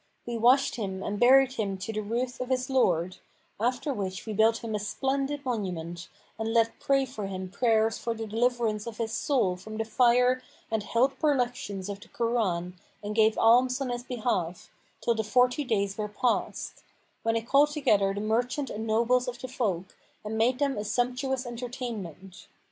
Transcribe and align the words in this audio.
We 0.25 0.35
washed 0.35 0.77
him 0.77 1.03
and 1.03 1.19
buried 1.19 1.53
him 1.53 1.77
to 1.77 1.93
the 1.93 2.01
ruth 2.01 2.41
of 2.41 2.49
his 2.49 2.71
Lord, 2.71 3.17
after 3.59 3.93
which 3.93 4.25
we 4.25 4.33
built 4.33 4.63
him 4.63 4.73
a 4.73 4.79
splendid 4.79 5.45
monument 5.45 6.09
and 6.39 6.51
let 6.51 6.79
pray 6.79 7.05
for 7.05 7.27
him 7.27 7.51
prayers 7.51 7.99
for 7.99 8.15
the 8.15 8.25
deliverance 8.25 8.87
of 8.87 8.97
his 8.97 9.11
soul 9.13 9.57
from 9.57 9.77
the 9.77 9.85
fire 9.85 10.41
and 10.71 10.81
held 10.81 11.19
perlections 11.19 11.87
of 11.87 11.99
the 11.99 12.07
Koran 12.07 12.77
and 13.03 13.13
gave 13.13 13.37
alms 13.37 13.79
on 13.79 13.89
his 13.91 14.01
behalf, 14.01 14.71
till 15.01 15.13
the 15.13 15.23
forty 15.23 15.63
days[FN#488] 15.63 15.97
were 15.99 16.07
past; 16.07 16.83
when 17.21 17.37
I 17.37 17.41
called 17.41 17.69
together 17.69 18.11
the 18.11 18.21
merchants 18.21 18.71
and 18.71 18.87
nobles 18.87 19.27
of 19.27 19.37
the 19.39 19.47
folk 19.47 19.95
and 20.25 20.35
made 20.35 20.57
them 20.57 20.79
a 20.79 20.83
sumptuous 20.83 21.45
entertainment. 21.45 22.47